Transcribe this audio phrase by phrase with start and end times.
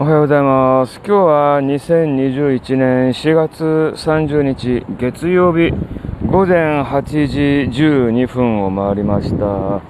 [0.00, 1.00] おはようございます。
[1.04, 3.64] 今日は2021年4月
[3.96, 5.72] 30日月曜日
[6.24, 9.34] 午前8時12分を回りました。
[9.34, 9.82] 今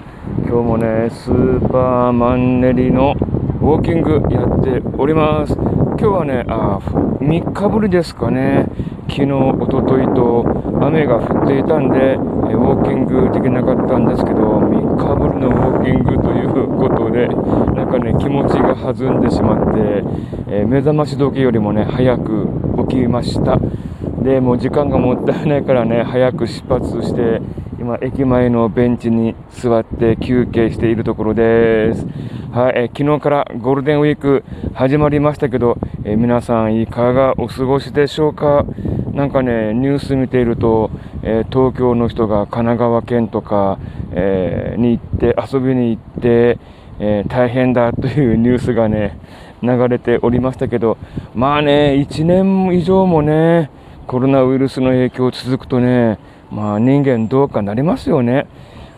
[0.47, 3.17] 日もね、スーパーマンネリの
[3.61, 5.53] ウォーキングやっております。
[5.53, 6.79] 今日はね、あ
[7.21, 8.65] 3日ぶりですかね。
[9.11, 10.43] 昨日、おとといと
[10.81, 12.17] 雨が降っていたんで、
[12.51, 17.29] えウォーキングできなかったんですけど、3日ぶりのウォーキングということで、
[17.75, 20.05] なんかね、気持ちが弾んでしまって、
[20.49, 22.49] えー目覚まし時よりもね、早く
[22.89, 23.59] 起きました。
[24.23, 27.41] で、もう時間がもったいないからね、早く出発して、
[27.79, 32.07] 今、駅前のベンチに座って休憩しているところです。
[32.51, 34.43] はい、え昨日からゴールデンウィーク
[34.75, 38.65] 始まりましたけど、え皆さんいかがお過ごしでしょうか？
[39.19, 40.93] なんかね、ニュース見ていると、
[41.25, 43.81] えー東京の人が神奈川県とか、
[44.13, 46.61] えーに行って、遊びに行って、
[47.01, 49.19] えー大変だという ニュースがね、
[49.61, 50.99] 流れておりましたけど、
[51.35, 53.71] まあね、1年以上もね、
[54.07, 56.21] コロナウイルスの影響続くとね、
[56.53, 58.47] まあ人間どうかなりますよね。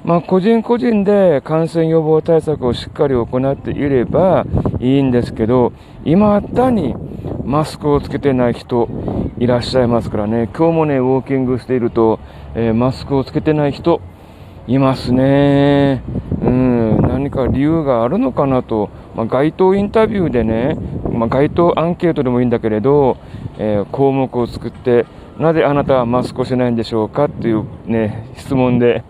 [0.04, 4.44] まあ個人個人で感染予防対策をしっかり行っていれば
[4.80, 5.72] いいんですけど、
[6.04, 6.94] 今だに
[7.44, 8.88] マスクをつけてない人
[9.38, 12.20] いらっしゃいますからね、今日もね、ウォーキングしていると、
[12.54, 14.00] えーマスクをつけてない人
[14.66, 16.02] いますね。
[16.42, 20.76] うん、何か理由があるのかなと、まあ、街頭インタビューでね、
[21.12, 23.16] まあ、街頭アンケートでもいいんだけれど、
[23.58, 25.06] えー項目を作って、
[25.38, 29.04] なぜあなたはマスクをしないんでしょうかっていうね、質問で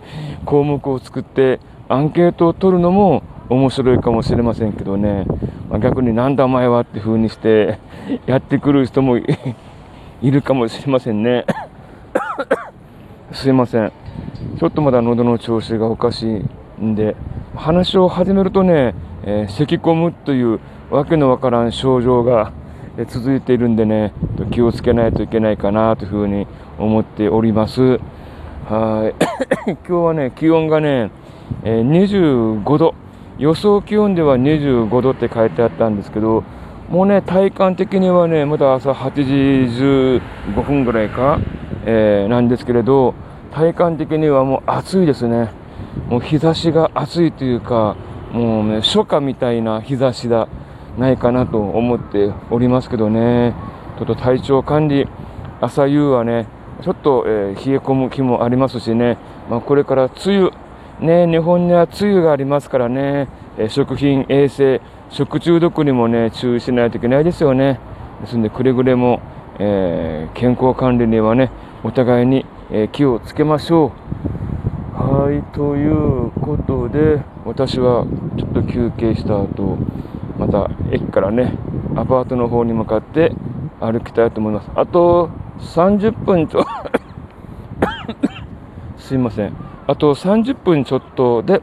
[0.45, 1.59] 項目を作って
[1.89, 5.27] アンケートを取るのも面白いかもしれませんけどね、
[5.69, 7.81] まあ、逆になんだお前はって風にして
[8.27, 9.17] やってくる人も
[10.23, 11.45] いるかもしれませんね。
[13.33, 13.93] すいません。
[14.57, 16.45] ちょっとまだ喉の調子がおかし
[16.81, 17.17] いんで、
[17.57, 22.53] 話を始めるとね、えー咳込むというわけのわからん症状が
[23.09, 24.13] 続いているんでね、
[24.53, 26.47] 気をつけないといけないかなというふうに
[26.79, 27.99] 思っております。
[28.69, 29.15] はい。
[29.67, 31.11] 今日はね、気温がね、
[31.65, 32.95] えー25度。
[33.39, 36.45] 予想気温では25度って書いてあったんですけど、
[36.91, 39.23] もうね、体感的にはね、まだ朝8時
[39.81, 41.39] 15分ぐらいか、
[41.87, 43.15] えーなんですけれど、
[43.53, 45.51] 体感的にはもう暑いですね。
[46.09, 47.97] もう日差しが暑いというか、
[48.33, 50.49] もうね、初夏みたいな日差しだ、
[50.99, 53.55] ないかなと思っておりますけどね。
[53.99, 55.07] ちょっと体調管理、
[55.61, 56.47] 朝夕はね、
[56.83, 59.17] ちょっと、えー冷え込む気もありますしね、
[59.49, 60.51] まあ、これから梅雨、
[61.01, 67.81] ね、日本には梅雨がありますからね、えー食品衛生、食中毒にもね、注意しないといけないですよね。
[68.21, 69.21] ですので、くれぐれも、
[69.59, 71.51] えー健康管理にはね、
[71.85, 73.93] お互いに、えー気をつけましょ
[74.95, 75.01] う。
[75.03, 78.05] はい、ということで、私は
[78.37, 79.79] ちょっと休憩した後、
[80.39, 81.55] また駅からね、
[81.97, 83.33] アパートの方に向かって
[83.81, 84.71] 歩きたいと思います。
[84.75, 85.31] あと
[85.61, 86.65] 30分ちょ、
[88.99, 89.70] すいません。
[89.91, 91.61] あと30分ちょっとで、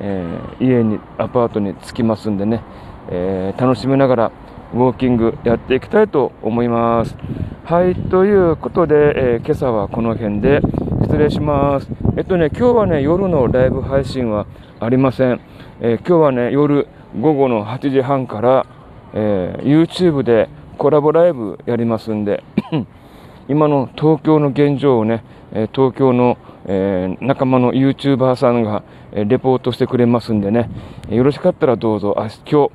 [0.00, 2.62] えー家に、アパートに着きますんでね、
[3.08, 4.32] えー楽しみながら
[4.74, 7.16] ウォーキングやっていきたいと思います。
[7.64, 8.94] はい、ということで、
[9.36, 10.60] えー今朝はこの辺で
[11.04, 11.88] 失礼します。
[12.18, 14.46] えっとね、今日はね、夜のライブ配信は
[14.78, 15.40] ありません。
[15.80, 16.86] えー今日はね、夜
[17.18, 18.66] 午後の8時半から、
[19.14, 22.44] えー YouTube でコラボライブやりますんで、
[23.48, 26.36] 今の東京の現状をね、え東京の、
[26.72, 30.70] えー仲間の YouTuber さんが、えレポートしてくれますんでね、
[31.08, 32.70] よろしかったらどうぞ、あ今日、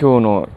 [0.00, 0.48] 今日の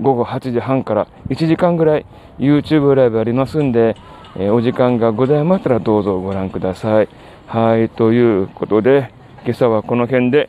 [0.00, 2.06] 午後8時半から1時間ぐらい
[2.38, 3.96] YouTube ライブありますんで、
[4.36, 7.08] えーお時間がございましたらどうぞご覧ください。
[7.46, 9.12] はい、ということで、
[9.44, 10.48] 今朝はこの辺で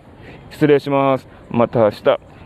[0.52, 1.28] 失礼します。
[1.50, 2.37] また明日。